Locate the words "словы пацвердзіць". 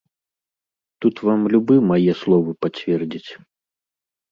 2.23-3.31